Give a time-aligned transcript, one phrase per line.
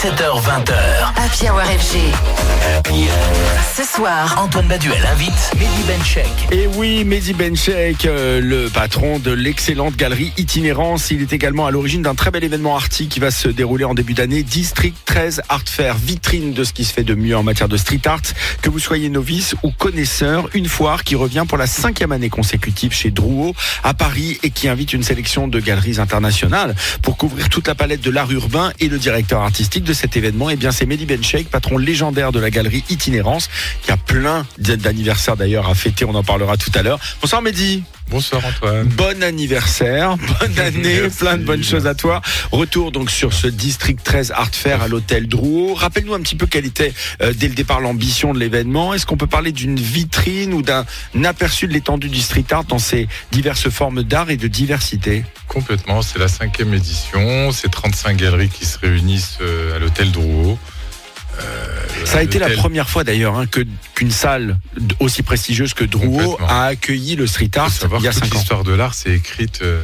[0.00, 0.72] 17h20h.
[1.14, 1.98] Happy Hour FG.
[3.76, 6.26] Ce soir, Antoine Baduel invite Mehdi Benchek.
[6.50, 11.70] Et oui, Mehdi Benchek, euh, le patron de l'excellente galerie Itinérance, il est également à
[11.70, 15.42] l'origine d'un très bel événement arty qui va se dérouler en début d'année, District 13
[15.48, 18.22] Art Fair, vitrine de ce qui se fait de mieux en matière de street art.
[18.62, 22.92] Que vous soyez novice ou connaisseur, une foire qui revient pour la cinquième année consécutive
[22.92, 23.54] chez Drouot
[23.84, 28.00] à Paris et qui invite une sélection de galeries internationales pour couvrir toute la palette
[28.00, 31.48] de l'art urbain et le directeur artistique de cet événement, eh bien c'est Mehdi Benchek,
[31.48, 33.48] patron légendaire de la galerie Itinérance,
[33.82, 36.98] qui a plein d'anniversaires d'ailleurs à fêter, on en parlera tout à l'heure.
[37.20, 37.82] Bonsoir Mehdi.
[38.10, 38.88] Bonsoir Antoine.
[38.88, 42.20] Bon anniversaire, bonne année, Merci, plein de bonnes choses à toi.
[42.50, 45.74] Retour donc sur ce District 13 Art Fair à l'hôtel Drouot.
[45.74, 48.94] Rappelle-nous un petit peu quelle était euh, dès le départ l'ambition de l'événement.
[48.94, 50.84] Est-ce qu'on peut parler d'une vitrine ou d'un
[51.24, 55.24] aperçu de l'étendue du street art dans ses diverses formes d'art et de diversité?
[55.46, 57.52] Complètement, c'est la cinquième édition.
[57.52, 60.58] C'est 35 galeries qui se réunissent euh, à l'hôtel Drouot.
[61.38, 63.60] Euh, Ça a été la première fois d'ailleurs hein, que
[63.94, 64.58] qu'une salle
[64.98, 68.34] aussi prestigieuse que Drouot a accueilli le street art il y a que toute 5
[68.34, 68.38] ans.
[68.38, 69.82] l'histoire de l'art, c'est écrite euh,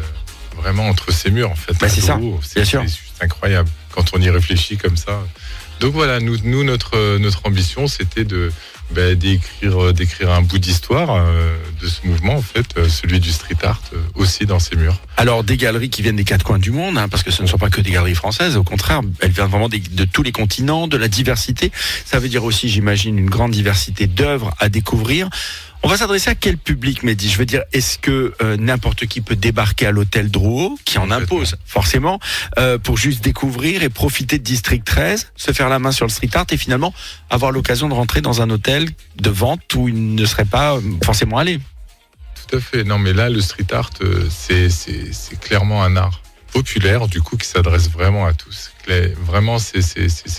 [0.56, 1.72] vraiment entre ces murs en fait.
[1.80, 2.18] Bah, c'est ça,
[2.54, 2.84] bien sûr.
[2.86, 5.20] C'est incroyable quand on y réfléchit comme ça.
[5.80, 8.50] Donc voilà, nous, notre notre ambition, c'était de
[8.94, 13.32] bah, d'écrire d'écrire un bout d'histoire euh, de ce mouvement en fait, euh, celui du
[13.32, 15.00] street art euh, aussi dans ces murs.
[15.16, 17.48] Alors des galeries qui viennent des quatre coins du monde, hein, parce que ce ne
[17.48, 20.86] sont pas que des galeries françaises, au contraire, elles viennent vraiment de tous les continents,
[20.86, 21.72] de la diversité.
[22.04, 25.28] Ça veut dire aussi, j'imagine, une grande diversité d'œuvres à découvrir.
[25.86, 27.30] On va s'adresser à quel public, Mehdi?
[27.30, 31.12] Je veux dire, est-ce que euh, n'importe qui peut débarquer à l'hôtel Drouot, qui en
[31.12, 32.18] impose forcément,
[32.58, 36.10] euh, pour juste découvrir et profiter de District 13, se faire la main sur le
[36.10, 36.92] street art et finalement
[37.30, 40.80] avoir l'occasion de rentrer dans un hôtel de vente où il ne serait pas euh,
[41.04, 41.60] forcément allé?
[42.48, 42.82] Tout à fait.
[42.82, 43.90] Non, mais là, le street art,
[44.28, 46.20] c'est clairement un art
[46.52, 48.72] populaire, du coup, qui s'adresse vraiment à tous.
[49.24, 49.84] Vraiment, c'est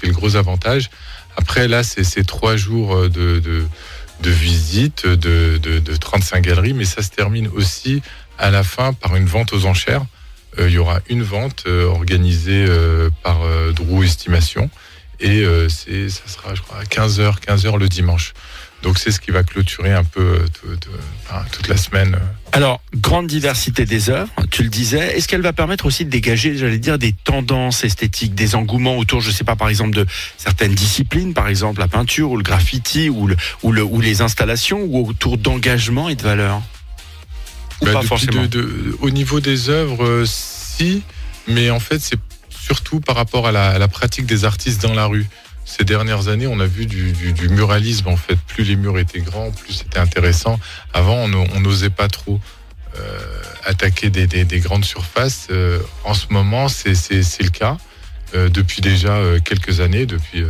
[0.03, 0.89] le gros avantage.
[1.37, 3.65] Après, là, c'est trois jours de, de,
[4.21, 8.01] de visite de, de, de 35 galeries, mais ça se termine aussi
[8.37, 10.05] à la fin par une vente aux enchères.
[10.59, 13.39] Euh, il y aura une vente euh, organisée euh, par
[13.73, 14.69] Drew Estimation
[15.19, 18.33] et euh, c'est ça sera, je crois, à 15h, 15h le dimanche.
[18.83, 20.21] Donc, c'est ce qui va clôturer un peu
[20.65, 20.75] euh,
[21.25, 22.13] enfin, toute la semaine.
[22.13, 22.19] euh,
[22.51, 25.17] Alors, grande diversité des œuvres, tu le disais.
[25.17, 29.19] Est-ce qu'elle va permettre aussi de dégager, j'allais dire, des tendances esthétiques, des engouements autour,
[29.19, 30.05] je sais pas, par exemple, de
[30.37, 34.21] certaines disciplines, par exemple la peinture ou le graffiti ou, le, ou, le, ou les
[34.21, 36.61] installations, ou autour d'engagement et de valeurs?
[37.81, 38.45] Ou Bah, pas forcément?
[38.45, 41.01] de- Au niveau des œuvres, si,
[41.47, 42.19] mais en fait, c'est
[42.67, 45.25] surtout par rapport à la, à la pratique des artistes dans la rue.
[45.65, 48.37] Ces dernières années, on a vu du, du- du muralisme, en fait.
[48.47, 50.59] Plus les murs étaient grands, plus c'était intéressant.
[50.93, 52.39] Avant, on n'osait pas trop
[52.97, 53.19] euh,
[53.65, 55.47] attaquer des, des- des grandes surfaces.
[55.51, 56.93] Euh, en ce moment, c'est
[57.41, 57.77] le cas.
[58.35, 60.43] Euh, depuis déjà quelques années, depuis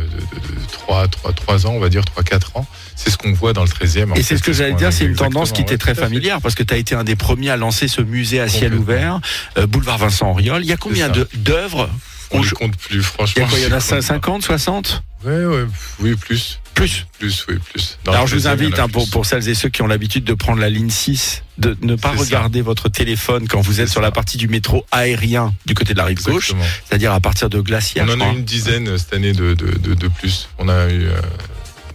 [0.72, 2.66] 3, 3, 3 ans, on va dire 3-4 ans.
[2.96, 4.10] C'est ce qu'on voit dans le 13e.
[4.10, 6.56] en Et c'est ce que j'allais dire, c'est une tendance qui était très familière, parce
[6.56, 9.20] que tu as été un des premiers à lancer ce musée à ciel ouvert,
[9.58, 10.62] euh, boulevard Vincent Auriol.
[10.64, 11.88] Il y a combien d'œuvres
[12.30, 13.46] On ne compte plus, franchement.
[13.52, 14.02] il y en a je compte pas.
[14.02, 15.64] 50, 60 Ouais, ouais,
[16.00, 16.60] oui, plus.
[16.74, 17.98] Plus Plus, oui, plus.
[18.06, 19.88] Alors je vous 13e, il y invite, hein, pour, pour celles et ceux qui ont
[19.88, 22.20] l'habitude de prendre la ligne 6, de ne pas ça.
[22.22, 25.98] regarder votre téléphone quand vous êtes sur la partie du métro aérien du côté de
[25.98, 26.52] la rive gauche,
[26.88, 28.04] c'est-à-dire à partir de Glacière.
[28.04, 30.48] On je en a une dizaine euh, cette année de, de, de, de plus.
[30.58, 31.06] On a eu.
[31.06, 31.20] euh,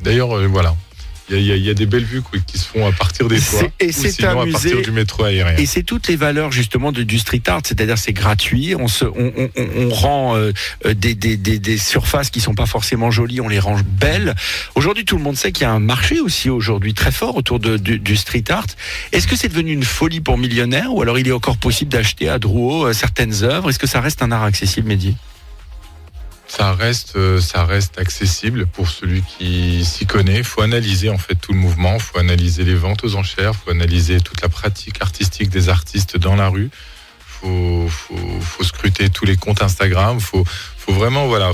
[0.01, 0.75] D'ailleurs, euh, voilà.
[1.29, 3.39] Il y a, y y des belles vues quoi, qui se font à partir des
[3.39, 3.61] toits.
[3.79, 5.55] et c'est un à partir musée- du métro aérien.
[5.57, 9.05] Et c'est toutes les valeurs justement de, du street art, c'est-à-dire c'est gratuit, on, se,
[9.05, 10.51] on, on, on- on rend euh,
[10.85, 14.35] euh, des, des, des, des surfaces qui sont pas forcément jolies, on les range belles.
[14.75, 17.59] Aujourd'hui tout le monde sait qu'il y a un marché aussi aujourd'hui très fort autour
[17.59, 18.67] de, du, du street art.
[19.13, 22.27] Est-ce que c'est devenu une folie pour millionnaires ou alors il est encore possible d'acheter
[22.29, 23.69] à Drouot euh, certaines œuvres?
[23.69, 25.15] Est-ce que ça reste un art accessible, Mehdi?
[26.55, 30.37] Ça reste, euh, ça reste accessible pour celui qui s'y connaît.
[30.37, 31.95] Il faut analyser en fait tout le mouvement.
[31.95, 33.53] Il faut analyser les ventes aux enchères.
[33.55, 36.69] Il faut analyser toute la pratique artistique des artistes dans la rue.
[37.43, 40.17] Il faut, scruter tous les comptes Instagram.
[40.19, 40.45] Il faut,
[40.87, 41.51] vraiment, voilà,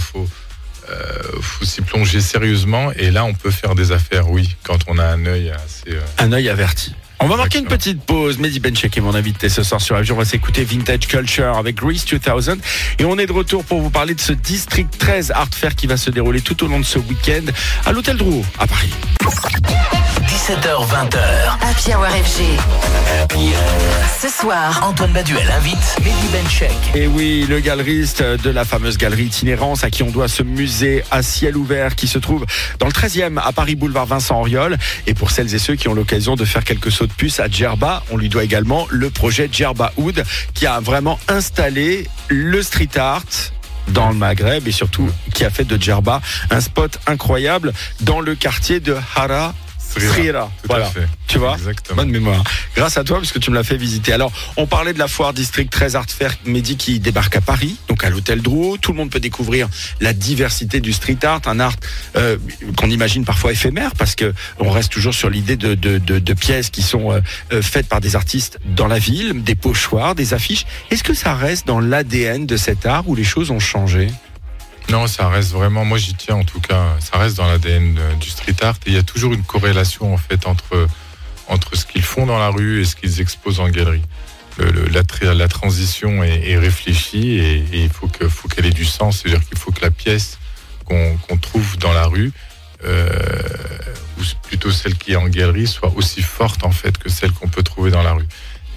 [0.90, 2.92] euh, faut s'y plonger sérieusement.
[2.92, 5.96] Et là, on peut faire des affaires, oui, quand on a un œil assez.
[5.96, 6.94] euh, Un œil averti.
[7.22, 8.40] On va marquer une petite pause.
[8.40, 10.12] Mehdi Benchek est mon invité ce soir sur FG.
[10.14, 12.62] On va s'écouter Vintage Culture avec Grease 2000.
[12.98, 15.86] Et on est de retour pour vous parler de ce District 13 Art Fair qui
[15.86, 17.52] va se dérouler tout au long de ce week-end
[17.86, 18.90] à l'Hôtel Drouot à Paris.
[20.50, 21.20] 17h20h.
[21.62, 22.42] Happy Hour FG.
[24.20, 26.72] Ce soir, Antoine Baduel invite Mehdi Benchek.
[26.96, 31.04] Et oui, le galeriste de la fameuse galerie Itinérance à qui on doit ce musée
[31.12, 32.48] à ciel ouvert qui se trouve
[32.80, 34.80] dans le 13e à Paris boulevard Vincent Auriol.
[35.06, 37.48] Et pour celles et ceux qui ont l'occasion de faire quelques sauts de puce à
[37.48, 40.24] Djerba, on lui doit également le projet Djerba Hood
[40.56, 43.22] qui a vraiment installé le street art
[43.90, 48.34] dans le Maghreb et surtout qui a fait de Djerba un spot incroyable dans le
[48.34, 49.54] quartier de Hara
[49.98, 50.52] Srira.
[50.66, 50.86] Voilà.
[50.86, 51.08] fait.
[51.28, 51.98] Tu vois Exactement.
[51.98, 52.44] Bonne mémoire.
[52.76, 54.14] Grâce à toi, parce que tu me l'as fait visiter.
[54.14, 57.78] Alors, on parlait de la foire District 13 Art Fair Mehdi qui débarque à Paris,
[57.88, 58.78] donc à l'hôtel Drouot.
[58.78, 59.68] Tout le monde peut découvrir
[60.02, 61.76] la diversité du street art, un art
[62.16, 62.38] euh,
[62.78, 66.34] qu'on imagine parfois éphémère, parce que on reste toujours sur l'idée de, de, de, de
[66.34, 67.20] pièces qui sont euh,
[67.54, 70.66] euh, faites par des artistes dans la ville, des pochoirs, des affiches.
[70.92, 74.08] Est-ce que ça reste dans l'ADN de cet art où les choses ont changé?
[74.90, 78.14] Non, ça reste vraiment, moi j'y tiens en tout cas, ça reste dans l'ADN euh,
[78.16, 80.88] du street art et il y a toujours une corrélation en fait entre,
[81.48, 84.02] entre ce qu'ils font dans la rue et ce qu'ils exposent en galerie.
[84.58, 88.72] Le- le- la, tra- la transition est, réfléchie et, il faut que- faut qu'elle ait
[88.72, 90.40] du sens, c'est-à-dire qu'il faut que la pièce
[90.86, 92.32] qu'on trouve dans la rue,
[92.84, 93.08] euh,
[94.18, 97.48] ou plutôt celle qui est en galerie, soit aussi forte en fait que celle qu'on
[97.48, 98.26] peut trouver dans la rue.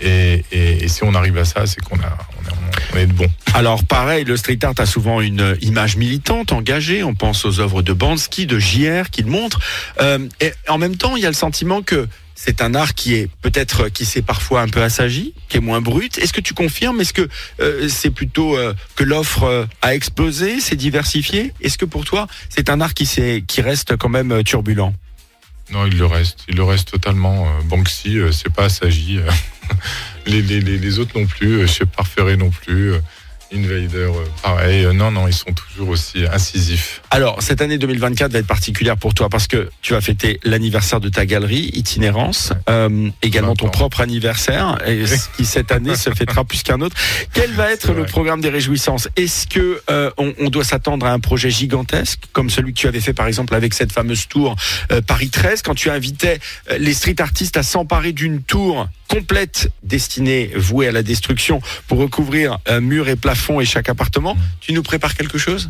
[0.03, 0.45] Et
[0.89, 2.19] si on arrive à ça, c'est qu'on a,
[2.51, 3.27] on bon.
[3.55, 7.03] Alors pareil, le street art a souvent une image militante, engagée.
[7.03, 9.61] On pense aux œuvres de Bansky, de JR qui le montrent.
[10.01, 13.15] Euh, et en même temps, il y a le sentiment que c'est un art qui
[13.15, 16.19] est peut-être qui s'est parfois un peu assagi, qui est moins brut.
[16.19, 17.01] Est-ce que tu confirmes?
[17.01, 17.29] Est-ce que
[17.61, 21.53] euh, c'est plutôt euh, que l'offre euh, a explosé, s'est diversifiée?
[21.61, 24.93] Est-ce que pour toi, c'est un art qui reste quand même euh, turbulent?
[25.71, 26.45] Non, il le reste.
[26.49, 27.47] Il le reste totalement.
[27.47, 29.21] Euh, Banksy, euh, c'est pas Assagi.
[30.27, 31.61] Euh, les, autres non plus.
[31.63, 32.93] euh, Chez Parferré non plus.
[32.95, 33.01] euh,
[33.55, 34.85] Invader, euh, pareil.
[34.87, 37.02] Euh, Non, non, ils sont toujours aussi incisifs.
[37.15, 40.99] Alors, cette année 2024 va être particulière pour toi parce que tu vas fêter l'anniversaire
[40.99, 43.71] de ta galerie, Itinérance, euh, également ton 20 ans.
[43.71, 45.05] propre anniversaire, et
[45.37, 46.97] qui cette année se fêtera plus qu'un autre.
[47.35, 49.11] Quel va être le programme des réjouissances?
[49.17, 52.89] Est-ce que euh, on, on doit s'attendre à un projet gigantesque, comme celui que tu
[52.89, 54.57] avais fait par exemple avec cette fameuse tour
[54.91, 56.41] euh, Paris 13, quand tu invitais
[56.79, 62.57] les street artistes à s'emparer d'une tour complète destinée, vouée à la destruction, pour recouvrir
[62.81, 64.35] murs et plafonds et chaque appartement?
[64.61, 65.69] Tu nous prépares quelque chose?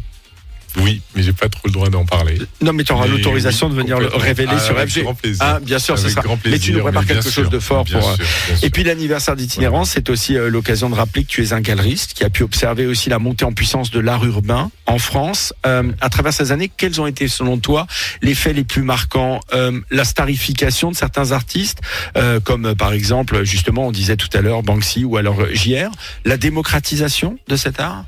[0.78, 2.38] Oui, mais j'ai pas trop le droit d'en parler.
[2.62, 5.02] non, mais tu auras l'autorisation oui, de venir le révéler Ah, sur avec FG.
[5.02, 5.38] grand plaisir.
[5.44, 6.22] Ah, bien sûr, ce sera.
[6.22, 8.08] grand Mais tu nous plaisir, prépares quelque chose de fort pour.
[8.08, 11.52] euh, sûr, Et puis l'anniversaire d'itinérance, c'est aussi euh, l'occasion de rappeler que tu es
[11.52, 14.98] un galeriste qui a pu observer aussi la montée en puissance de l'art urbain en
[14.98, 15.52] France.
[15.66, 17.86] Euh, à travers ces années, quels ont été selon toi
[18.22, 21.80] les faits les plus marquants Euh, La starification de certains artistes,
[22.16, 25.50] euh, comme euh, par exemple, justement, on disait tout à l'heure Banksy ou alors euh,
[25.54, 25.90] JR.
[26.24, 28.04] La démocratisation de cet art?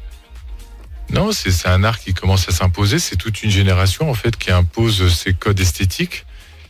[1.11, 2.99] Non, c'est un art qui commence à s'imposer.
[2.99, 6.25] C'est toute une génération en fait qui impose ses codes esthétiques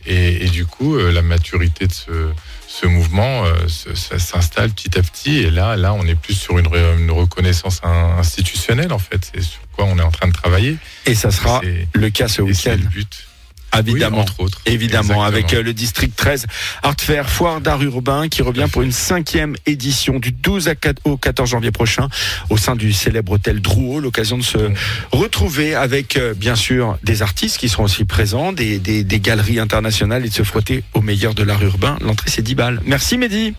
[0.05, 2.29] et, et du coup euh, la maturité de ce,
[2.67, 5.37] ce mouvement euh, s'installe petit à petit.
[5.37, 6.67] Et là, là, on est plus sur une,
[7.11, 9.31] reconnaissance in- institutionnelle en fait.
[9.33, 10.77] C'est sur quoi on est en train de travailler.
[11.05, 11.61] Et ça sera
[11.93, 12.77] le cas ce week-end.
[12.79, 13.27] le but.
[13.77, 14.17] Évidemment.
[14.17, 14.61] Oui, entre autres.
[14.65, 15.23] Évidemment, Exactement.
[15.23, 16.45] avec euh, le district 13
[16.83, 21.01] Art Fair, foire d'art urbain qui revient pour une cinquième édition du 12 à 4
[21.05, 22.07] au 14 janvier prochain
[22.49, 23.99] au sein du célèbre hôtel Drouot.
[23.99, 24.57] L'occasion de se
[25.11, 29.59] retrouver avec, euh, bien sûr, des artistes qui seront aussi présents, des, des, des galeries
[29.59, 31.97] internationales et de se frotter au meilleur de l'art urbain.
[32.01, 32.81] L'entrée, c'est 10 balles.
[32.85, 33.53] Merci, Mehdi.